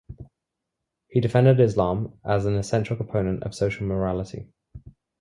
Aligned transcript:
He 1.09 1.19
defended 1.21 1.59
Islam 1.59 2.19
as 2.25 2.47
an 2.47 2.55
essential 2.55 2.95
component 2.97 3.43
of 3.43 3.53
social 3.53 3.85
morality. 3.85 4.47